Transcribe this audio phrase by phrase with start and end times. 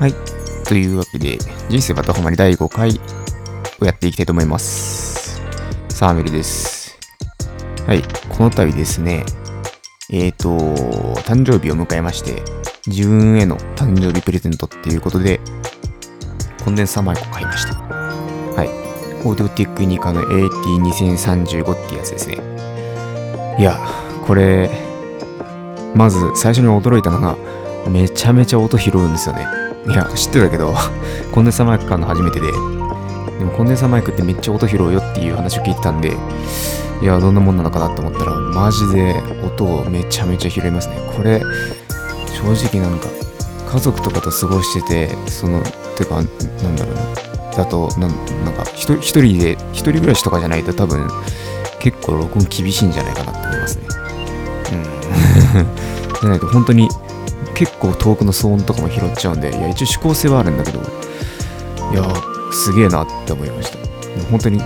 [0.00, 0.14] はい。
[0.64, 3.00] というわけで、人生バタハマり第5回
[3.80, 5.42] をやっていきたいと思います。
[5.88, 6.96] サーメルです。
[7.84, 8.02] はい。
[8.28, 9.24] この度ですね、
[10.12, 10.50] えーと、
[11.22, 12.44] 誕生日を迎えまして、
[12.86, 15.40] 自分への誕生日プレゼントっていうことで、
[16.64, 17.74] コンデンサーマイクを買いました。
[17.74, 18.68] はい。
[19.26, 22.38] オーディオテックニカの AT2035 ってやつですね。
[23.58, 23.76] いや、
[24.24, 24.70] これ、
[25.96, 27.36] まず最初に驚いたのが、
[27.90, 29.57] めちゃめちゃ音拾うんですよね。
[29.88, 30.74] いや、知ってたけど、
[31.32, 32.46] コンデンサーマイク買うの初めてで、
[33.38, 36.16] でもコンデンサーマイクってめっちゃ音拾うよっていう話を聞いてたんで、
[37.00, 39.14] いや、どんなもんなのかなと思ったら、マジで
[39.44, 40.96] 音をめちゃめちゃ拾いますね。
[41.16, 41.40] これ、
[42.26, 43.08] 正直なんか、
[43.70, 45.62] 家族とかと過ごしてて、その、
[45.96, 47.28] てか、なんだろうな。
[47.56, 48.10] だと、なん
[48.44, 51.08] なんか一人、で、一人暮らしとかじゃないと多分、
[51.78, 53.86] 結構録音厳しいんじゃないかなって思いますね。
[54.72, 54.84] うん。
[56.20, 56.88] じゃないと本当に
[57.58, 62.04] 結構遠くの騒音とかも拾っちゃうんで、いや、一応指向性はあるんだけど、いや、
[62.52, 63.78] すげえなって思いました。
[64.30, 64.58] 本当に、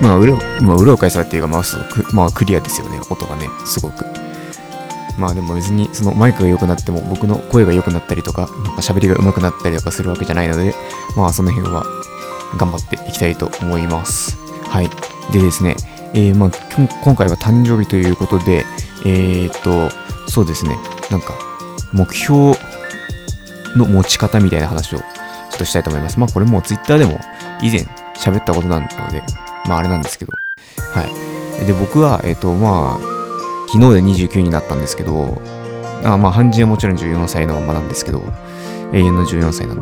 [0.00, 4.04] まあ、裏を、まあ、裏を返されていうか、まあ、そうくまあ、クリアですよね、音がね、すごく。
[5.18, 10.74] まあでも別にそのマイクが良くなっても僕の声が良くなったりとか、なんか喋りが上手くなったりとかするわけじゃないので、
[11.16, 11.86] まあその辺は
[12.58, 14.36] 頑張っていきたいと思います。
[14.68, 14.90] はい。
[15.32, 15.76] でですね、
[16.12, 16.50] えー、まあ
[17.02, 18.66] 今回は誕生日ということで、
[19.06, 19.90] えー、っと、
[20.30, 20.76] そうですね、
[21.10, 21.32] なんか
[21.96, 22.54] 目標
[23.76, 25.04] の持ち方みたいな話をちょ
[25.56, 26.20] っとしたいと思います。
[26.20, 27.18] まあこれも Twitter でも
[27.62, 27.80] 以前
[28.16, 29.22] 喋ったことなので、
[29.66, 30.32] まああれなんですけど、
[30.92, 31.66] はい。
[31.66, 33.16] で、僕は、えーっと、まあ、
[33.72, 35.40] 昨日で29になったんですけど、
[36.04, 38.22] あまあ、半人はもちろん14歳のままなんですけど、
[38.92, 39.76] 永遠の14歳なん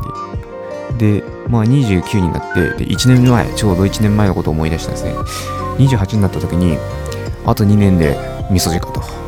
[0.99, 1.21] で。
[1.21, 5.15] で、まあ、29になって、で、1年前、ちょうど1年前のことを思い出したんですね。
[5.79, 6.79] 28になった時に、
[7.45, 8.17] あと2年で
[8.51, 9.24] 味噌汁かと。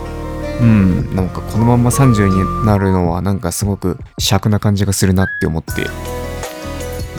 [0.60, 5.86] うん、なんかこのまま30になるのは、なんかすごく尺な感じがするなって思って、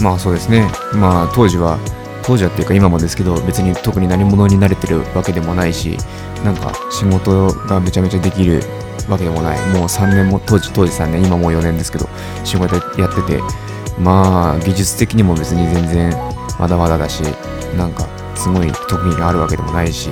[0.02, 0.68] まあそうですね。
[0.94, 1.78] まあ当時は、
[2.24, 5.98] 当時はっていうか今もですけど、別に特に何者に慣れてるわけでもないし、
[6.44, 8.62] なんか仕事がめちゃめちゃできる
[9.10, 9.60] わけでもない。
[9.70, 12.10] もう3年も、当時、当時3年、今もう4年ですけど、
[12.44, 13.42] 仕事やってて、
[14.00, 16.16] まあ技術的にも別に全然
[16.60, 17.24] まだまだだし、
[17.78, 18.06] なんか
[18.36, 20.10] すごい特技があるわけでもないし、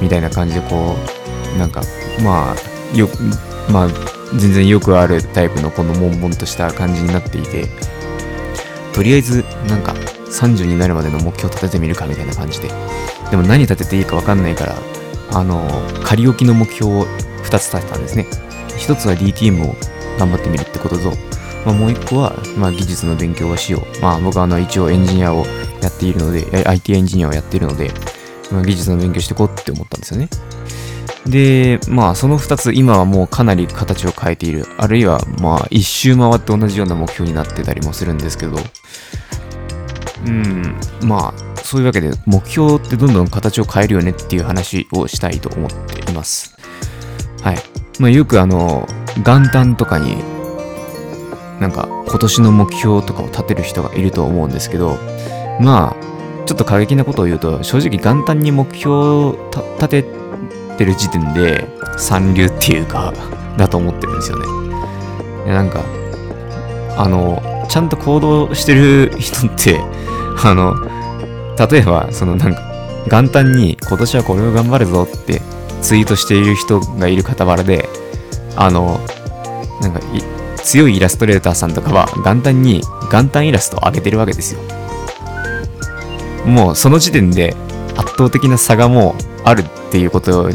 [0.00, 1.19] みたいな感じでこう、
[1.58, 1.82] なんか
[2.22, 3.08] まあ、よ、
[3.70, 3.88] まあ
[4.36, 7.66] 全然よくあるタイプのこの悶々とした感じになっていて、
[8.94, 9.92] とりあえずなんか
[10.30, 12.68] 30になるまでの目標立ててみるかみたいな感じで。
[13.30, 14.76] でも何立てていいか分かんないから、
[15.32, 15.68] あの、
[16.04, 17.04] 仮置きの目標を
[17.44, 18.26] 2つ立てたんですね。
[18.78, 19.76] 1つは DTM を
[20.18, 21.10] 頑張ってみるってことと、
[21.64, 24.00] まあ、もう1個は、まあ、技術の勉強をしよう。
[24.00, 25.44] まあ僕はあの一応エンジニアを
[25.80, 27.90] やっているので、IT エンジニアをやっているので、
[28.50, 30.28] まあ、技術の勉強していこうって思ったんですよね。
[31.26, 34.66] で、まあその2つ今はもうかなり形を変えている。
[34.78, 38.56] あるいはまあ一周回って同じような目標になってたりもするんですけど、
[40.26, 46.56] うん、まあ、そういうわけで、目標ってどんどん形を変えるよねっていう話をしたいと思っています。
[47.42, 47.58] はい。
[47.98, 48.86] まあ、よくあの、
[49.24, 50.16] 元旦とかに、
[51.58, 54.98] なんか、今年の目標とかを立てる人がいると思うんですけど、
[55.60, 60.19] まあ、ちょっと過激なことを言うと、正直元旦に目標を立てて
[60.80, 61.68] てる時点で、
[61.98, 63.12] 三流っていうか、
[63.58, 64.46] だと思ってるんですよね。
[65.46, 65.84] なんか、
[66.96, 69.78] あの、ちゃんと行動してる人って、
[70.42, 70.74] あの、
[71.70, 72.62] 例えば、そのなんか、
[73.10, 75.42] 元旦に今年はこれを頑張るぞって
[75.82, 77.86] ツイートしている人がいる傍らで、
[78.56, 79.00] あの、
[79.82, 80.00] なんか、
[80.62, 84.60] 強いイラストレーターさんとかは元旦に元旦イラストを上げてるわけですよ。
[86.46, 87.54] もうその時点で
[87.96, 90.50] 圧倒的な差がもうあるっていうことを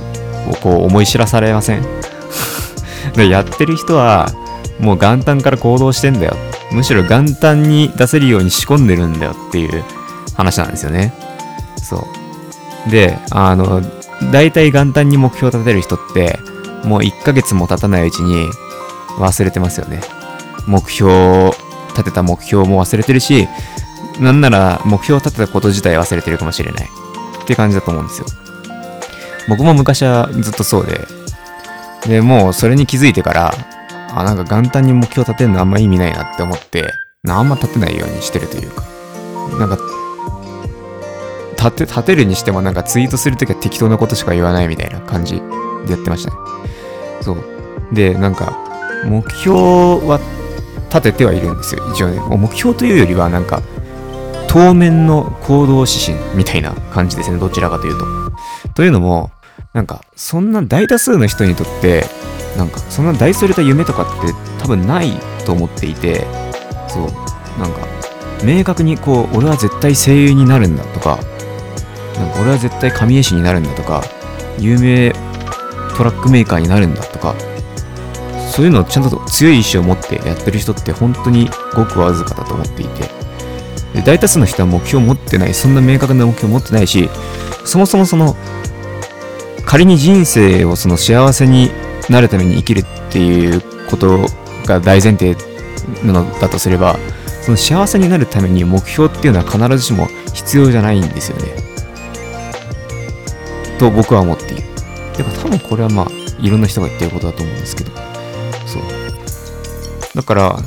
[0.53, 1.83] こう思い知らされません
[3.15, 4.31] でやってる人は
[4.79, 6.35] もう元旦から行動してんだよ。
[6.71, 9.83] むしろ元旦に出せるように仕込んでるんだよっていう
[10.35, 11.13] 話なんですよね。
[11.77, 12.07] そ
[12.87, 12.91] う。
[12.91, 13.81] で、あの、
[14.31, 16.39] 大体元旦に目標を立てる人って、
[16.83, 18.47] もう1ヶ月も経たないうちに
[19.17, 20.01] 忘れてますよね。
[20.67, 21.55] 目標を、
[21.91, 23.47] 立てた目標も忘れてるし、
[24.19, 26.89] なんなら目標を立てたこと自体忘れてるかもしれない。
[27.43, 28.27] って感じだと思うんですよ。
[29.47, 30.99] 僕も昔はずっとそうで、
[32.07, 33.53] で、もうそれに気づいてから、
[34.13, 36.93] あ、なんか元旦に目標立てるのあんま意味ないなって思って、
[37.27, 38.83] あんま立てないようにしてるというか、
[39.59, 39.77] なんか、
[41.57, 45.35] 立て、立てるにしてもなんかツイートするときは適当なことしか言わないみたいな感じ
[45.85, 46.37] でやってましたね。
[47.21, 47.37] そう。
[47.91, 48.57] で、なんか、
[49.05, 49.57] 目標
[50.07, 50.19] は
[50.89, 51.83] 立ててはいるんですよ。
[51.93, 53.61] 一応ね、目標というよりはなんか、
[54.47, 57.37] 当面の行動指針みたいな感じですね。
[57.37, 58.05] どちらかというと。
[58.73, 59.31] というのも、
[59.75, 62.05] なんか、そんな大多数の人にとって、
[62.57, 65.11] なんか、そんな大それた夢とかって多分ない
[65.45, 66.25] と思っていて、
[66.87, 67.01] そう。
[67.59, 67.85] なんか、
[68.41, 71.19] 明確にこう、俺は絶対声優になるんだとか、
[72.17, 74.01] なんか俺は絶対神絵師になるんだとか、
[74.57, 75.13] 有名
[75.97, 77.35] トラックメーカーになるんだとか、
[78.49, 83.09] そういうのをちゃんと強い意志を持ってやってる人って本当にごくわずかだと思っていて、
[83.93, 87.09] で大多数の人は目標を持ってない、そんな明確な目標を持ってないし、
[87.65, 88.37] そもそもその、
[89.65, 91.71] 仮に人生をその幸せに
[92.09, 94.25] なるために生きるっていうこと
[94.65, 95.35] が大前提
[96.03, 96.97] なのだとすれば、
[97.41, 101.53] その幸せになるために目標っていうのは必ずしも必要じゃないんですよね。
[103.77, 104.63] と僕は思っている。
[105.17, 106.07] でも多分これはまあ、
[106.39, 107.91] いろんな人が言ってることだと思うんですけど。
[108.65, 108.81] そう。
[110.15, 110.59] だから、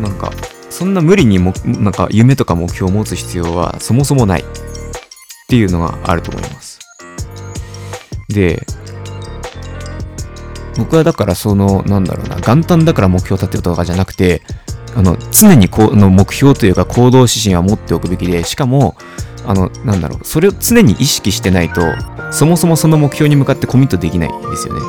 [0.00, 0.30] なんか、
[0.68, 4.44] そんな無理にも、なんか夢とか目標を持つ必要はそもそもないっ
[5.48, 6.75] ていうのがあると思います。
[8.28, 8.66] で、
[10.78, 14.42] 僕はだからその、なんだろうな、元旦だから目標を立てるとかじゃなくて、
[14.94, 18.96] あの、常にこの目標というか行動指針は持っておくべきで、しかも、
[19.46, 21.82] あの、なんだろう、それを常に意識してないと、
[22.32, 24.80] そもそもその目標に向かってコミットできないんですよね。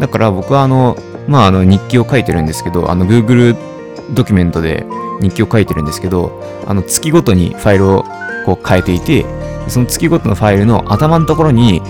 [0.00, 0.96] だから僕はあの、
[1.28, 3.56] まあ、あの、日記を書いてるんですけど、あの、Google
[4.14, 4.84] ドキュメントで
[5.20, 8.04] 日記を書いてるんですけど、あの、月ごとにファイルを
[8.44, 9.24] こう変えていて、
[9.68, 11.80] その月ごとのファイルの頭のところに、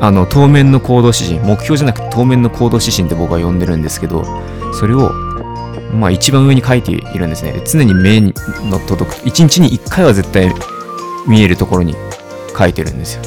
[0.00, 4.24] あの、当面の行動指針、目標じゃなくて当面の行動指針って僕は呼んでるんですけど、
[4.72, 5.12] それを、
[5.92, 7.62] まあ一番上に書いているんですね。
[7.64, 8.34] 常に目に
[8.70, 10.52] の届く、1日に1回は絶対
[11.26, 11.94] 見えるところに
[12.56, 13.22] 書いてるんですよ。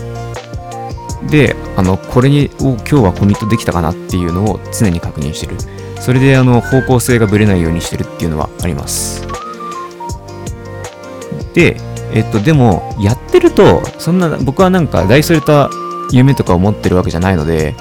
[1.30, 5.56] で、あの、これにを今日はコミットできたかなっていうのを常に確認してる。
[6.00, 9.25] それであの方向性がぶれないようにしてるっていうのはあります。
[11.54, 11.78] で、
[12.14, 15.69] えっと、でも、やってると、そんな、僕はなんか大それた
[16.12, 17.75] 夢とかを持ってるわけじゃないので、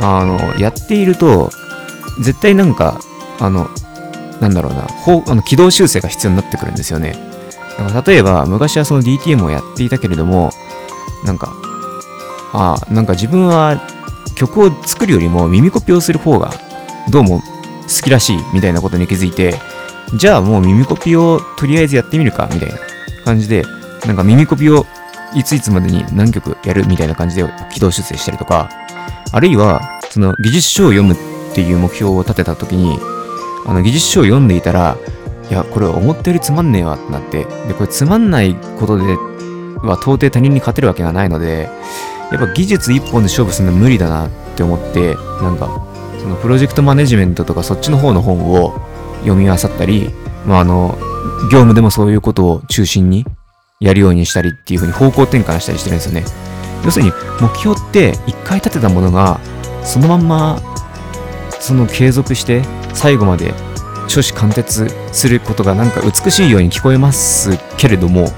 [0.00, 1.50] あの、やっていると、
[2.20, 3.00] 絶対なんか、
[3.40, 3.68] あの、
[4.40, 7.16] なんだろうな、ほあの軌道修正が必要になってくるんですよね。
[7.78, 10.50] だから例えば、昔はその DTM をやっていたけれども、
[11.24, 11.52] なんか、
[12.52, 13.80] ああ、なんか自分は
[14.36, 16.52] 曲を作るよりも耳コピをする方が、
[17.10, 19.54] どうも好きらしいみたいなことに気づいて、
[20.16, 22.78] じゃあもう耳コピをとりあえずやってみるかみたいな
[23.24, 23.64] 感じで、
[24.06, 24.86] なんか耳コピを
[25.34, 28.70] いついつまでに何曲やるみたいな感じで軌道修正したりとか、
[29.32, 31.16] あるいは、その技術書を読むっ
[31.54, 32.98] ていう目標を立てた時に、
[33.66, 34.96] あの技術書を読んでいたら、
[35.50, 39.04] いや、これ思ったよりつまんねえわってなって、で、これつまんないことで
[39.82, 41.68] は到底他人に勝てるわけがないので、
[42.30, 45.68] やっぱ技術一本で勝負するの無理だなって思って、なんか、
[46.20, 48.80] そのプロジェクトマネジメントとかそっちの方の本を
[49.20, 50.10] 読み漁ったり、
[50.46, 50.96] まあ、あの、
[51.50, 53.26] 業務でもそういうことを中心に
[53.84, 56.24] やるようにしたりっていう風に方向転換したりしてるんですよね。
[56.84, 59.40] 要するに目標って一回立てたものが
[59.82, 60.60] そのまんま
[61.60, 63.52] その継続して最後まで
[64.08, 68.28] 初子貫徹することがなんか美しいように聞こえますけれども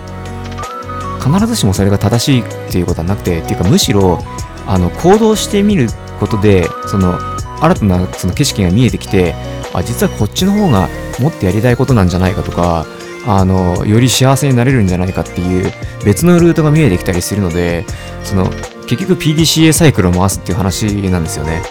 [1.23, 4.21] 必ずしもそれが正しいっていうことはなくてっていうかむしろ
[4.67, 5.89] あの行動してみる
[6.21, 7.19] ことでその
[7.61, 9.35] 新たなその景色が見えてきて
[9.75, 10.89] あ実はこっちの方が
[11.19, 12.87] もっとやりたいことなんじゃないかとか
[13.27, 15.73] あのより幸せになれるんじゃないかっていう
[16.05, 17.85] 別のルートが見えてきたりするので
[18.23, 18.51] その
[18.87, 21.63] 結局 PDCA サイクルを回すっていう話なんですよね。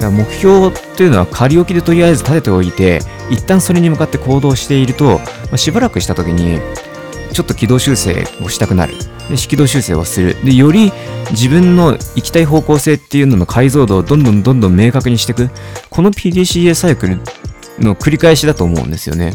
[0.00, 6.60] 目標というのは仮置きでとりあえず立てておいて一旦それに向かって行動していると、まあ、しばらくした時に
[7.32, 8.94] ちょっと軌道修正をしたくなる。
[9.28, 10.36] で軌道修正をする。
[10.44, 10.92] でより
[11.30, 15.50] 自分の行きたい方向性っていうのの解像度をどんどんどんどん明確にしていく。
[15.90, 17.18] この PDCA サイクル
[17.78, 19.34] の繰り返しだと思うんですよね。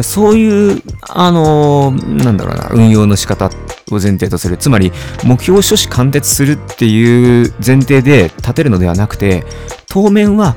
[0.00, 3.50] そういう、あのー、なんだろうな、運用の仕方を
[3.92, 4.56] 前提とする。
[4.56, 4.92] つまり、
[5.24, 9.44] 目標を諸子貫徹するっていう前提で立てるのではなくて、
[9.88, 10.56] 当面は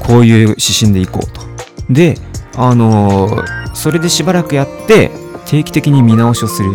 [0.00, 1.42] こういう指針でいこうと。
[1.90, 2.16] で、
[2.56, 5.10] あのー、それでしばらくやって、
[5.46, 6.72] 定期的に見直しをする。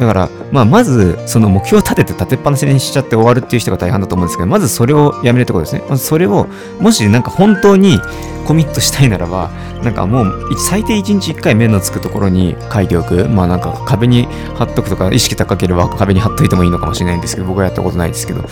[0.00, 5.82] だから、まあ、まず、その目標を立てて立てっぱなしにしちゃって終わるっていう人が大半だと思うんですけど、まずそれをやめるってことですね。
[5.90, 6.46] まずそれを、
[6.80, 8.00] もしなんか本当に
[8.46, 9.50] コミットしたいならば、
[9.82, 13.28] なんかもう、最低1日1回目のつくところに書いておく。
[13.28, 18.44] まあなんか壁に貼っとくとか、意識高ければ壁に貼っといてもいいのかもしれないんですけど、僕はやったことないですけど、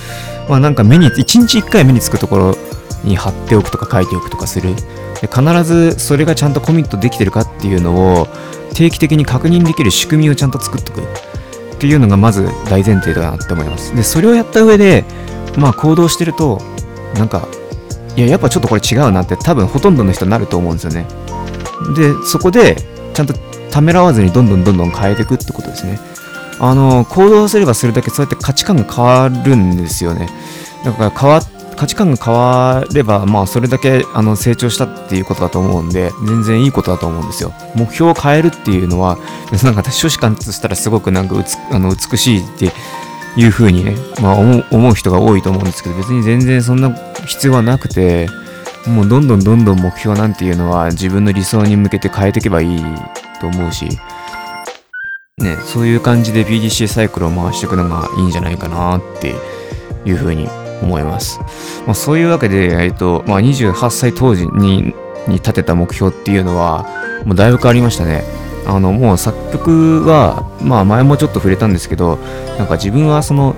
[0.49, 2.57] まあなんか目に、1日1回目につくところ
[3.05, 4.75] に貼っておくとか書いておくとかする。
[5.21, 8.29] で必ずそれがちゃんとコミットできてるかっていうのを
[8.73, 11.01] 定期的に確認できる仕組みをちゃんと作っとく。
[11.01, 13.95] っていうのがまず大前提だなって思います。
[13.95, 15.05] で、それをやった上で、
[15.57, 16.61] まあ行動してると、
[17.15, 17.47] なんか、
[18.19, 21.07] いや、やっぱちょっとこれ違うなって多分ほとんどの人になると思うんですよね。
[21.95, 22.75] で、そこで、
[23.15, 23.35] ちゃんと
[23.71, 26.01] ためらわずにどんどんどんどん変えていくってことですね。
[26.59, 30.29] あの、行動すればするだけそうやって価値観が変わるんですよね。
[30.85, 31.41] だから変わ
[31.77, 37.53] 価値観が変われば、まあ、それだけあの成長したっていうことだと思うんで、全然いいことだと思うんですよ。
[37.77, 39.17] 目標を変えるっていうのは、
[39.63, 41.37] なんか初子貫としたらすごくなんか
[41.71, 42.73] あの美しいって
[43.37, 46.93] いう風にね、まあ思う思う人が多いと思うんですけど、別に全然そんな
[47.27, 48.29] 必要はなくて、
[48.87, 52.83] もうどんどんどんどん目標なんていうのは自分の理想に向けて変えていけばいい
[53.41, 53.89] と思うし、
[55.39, 59.35] ね、そういう感じで BDC サイクルを回していくのがいいんじゃないかなって
[60.05, 60.49] いうふうに
[60.83, 61.39] 思います。
[61.87, 64.95] まあ、そういうわけで、えっと、まあ、28歳当時に
[65.29, 66.87] に立てた目標っていうのは、
[67.25, 68.25] もうだいぶ変わりましたね。
[68.69, 72.19] あの、もう作曲は、まあ前もちょっと触れたんですけど、
[72.59, 73.57] なんか自分はその、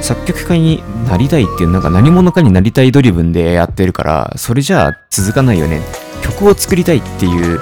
[0.00, 5.80] 作曲家になりたいっていう、なんか何者かになりたいドリブンでやってるから、それじゃあ続かないよね。
[6.22, 7.60] 曲を作りたいっていう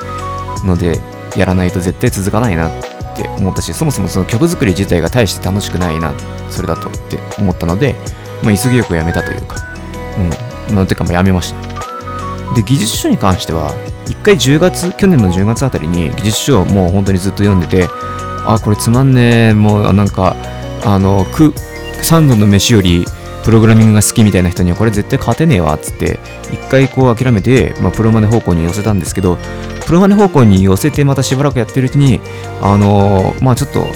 [0.65, 1.01] ので
[1.37, 6.13] やらないと絶対続かないなって思ったし、そもそもその曲作り自体が大して楽しくないな、
[6.51, 7.95] それだとって思ったので、
[8.43, 9.57] まあ、急ぎよくやめたというか、
[10.69, 11.94] うん、まあ、てかもうやめました。
[12.55, 13.75] で、技術書に関しては、
[14.07, 17.89] 一回10月、去年の10月あたりに技術書をもう本当にずっと読んでて、
[18.47, 20.37] あ、これつまんねえ、もうなんか、
[20.85, 21.55] あの、く、
[22.03, 23.07] 3度の飯より
[23.45, 26.19] プログラミングが好きみたいな人にはこれ絶対勝てねえわっつって
[26.53, 29.39] 一回こう諦めて、まあ、プロマネ方向に寄せたんですけど
[29.87, 32.21] プロマネ方向に寄せてまたしばらくやってるうちに
[32.61, 33.87] あのー、まあちょっと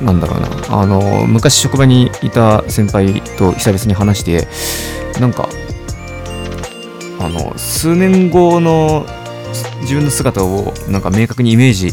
[0.00, 4.46] なんだろうな、あの、昔職場にいた先輩と久々に話して、
[5.18, 5.48] なんか、
[7.26, 9.04] あの、数年後の
[9.80, 11.92] 自分の姿をなんか明確にイメージ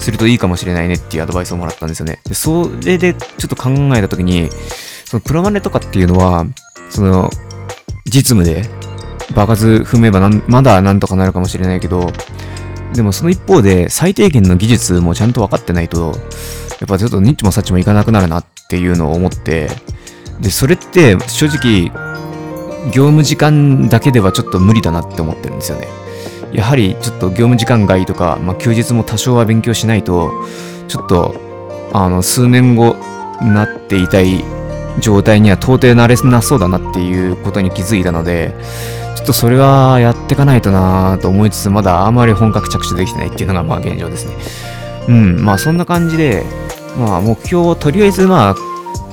[0.00, 2.20] するといいかもしれないねっていうアドバイスをもらったんですよね。
[2.24, 4.50] で、それでちょっと考えたときに、
[5.04, 6.46] そのプロマネとかっていうのは、
[6.90, 7.30] その、
[8.06, 8.68] 実務で
[9.36, 12.12] 爆発踏めばまだなんとかなるかもしれないけど、
[12.92, 16.12] でもその一方で最低限の技術もちゃんと分かってないと、
[16.80, 19.70] やっぱちょっとニッチもサッチもいかなくなるなっていうのを思って、
[20.40, 21.92] で、それって正直、
[22.86, 25.88] 業務時間だけではちょっと無理だなって思ってるんですよね。
[26.52, 30.32] やはりちょっと業務時間外とか、まあ、休日も多少は勉強しないと、
[30.88, 31.34] ちょっと、
[31.92, 32.96] あの、数年後
[33.40, 34.44] なっていたい
[35.00, 38.54] 状態には到底なれなそうだなっていうことに気づいたので、
[39.16, 44.34] ちょっとそれはやってかないとなと思いつつ、まだあまり本格着手できてないっていうのがまあ現状ですね。
[45.08, 46.44] うん、まあそんな感じで、
[46.98, 48.54] まあ、目標をとりあえず、まあ、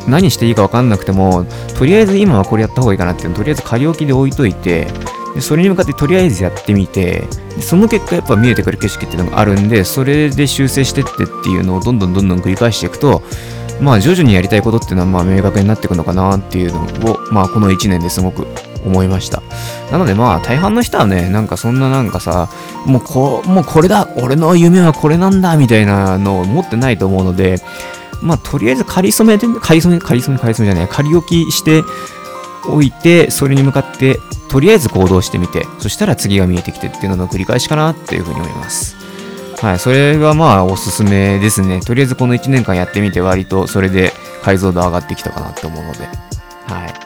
[0.10, 1.46] 何していいか分かんなくても、
[1.78, 4.88] とりあえず今はこれやった方がいいかなっていうのとりあえず仮置きで置いといて、
[5.40, 7.28] それに向かってとりあえずやってみて、
[7.62, 13.22] その結果やっぱ見えてくる景色っていうのがあるんで、それで修正してってっていうのをどんどんどんどん繰り返していくと、
[13.80, 18.48] まあ徐々にやりたいことっていうのはまあ明確になっていくのかなっていうのを、まあこの1年ですごく
[18.86, 19.42] 思いました。
[19.92, 22.50] なのでまあ大半の人はね、なんかそんななんかさ、
[22.86, 27.62] もうこもうこれだ俺の夢はこれなんだみたいなのを持ってないと思うので、
[28.22, 31.84] まあとりあえず仮染めで、仮染め、仮染め、仮染めじゃない、仮置きして
[32.68, 38.96] おいて、それに向かってとりあえず行動してみて、そしたら次が見えてきてっていうのの繰り返しかなっていうふうに思います。
[39.62, 41.82] はい、それがまあおすすめですね。
[41.82, 46.08] とりあえずこの1年間やってみて割とそれで解像度上がってきたかなと思うので。
[46.66, 46.99] はい。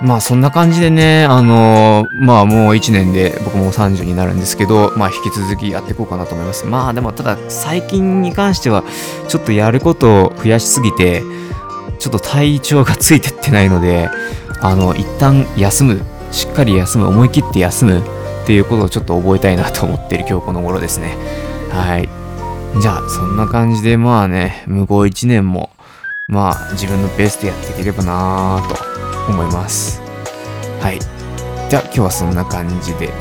[0.00, 6.66] まあそんな感じでね、あのー、まあもう1年で僕も30になるんですけど、まあ引き続きやっていこうかなと思います。
[6.66, 8.84] まあでもただ最近に関しては
[9.28, 11.22] ちょっとやることを増やしすぎて、
[11.98, 14.08] ちょっと体調がついてってないので、
[14.60, 16.00] あの、一旦休む、
[16.30, 21.16] しっかり休む、思い切って休むっていうことをちょっと覚えたいなと思っている今日この頃ですね。
[21.70, 22.08] はい。
[22.80, 25.70] じゃあそんな感じでまあね、向こう1年も
[26.28, 28.87] まあ自分のペースでやっていければなぁと
[29.30, 30.00] 思います。
[30.80, 30.98] はい。
[31.68, 33.12] じゃあ今日はそんな感じで、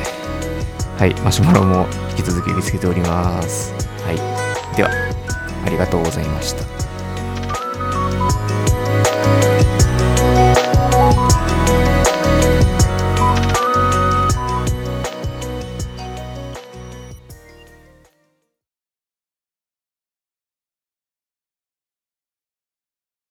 [0.98, 3.74] はい、マシュマロも引き続き受け付けております。
[4.04, 4.76] はい。
[4.76, 4.90] では、
[5.66, 6.77] ありがとうございました。